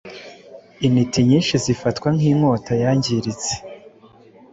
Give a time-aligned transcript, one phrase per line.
[0.85, 3.53] intiti nyinshi zifatwa nkinkota yangiritse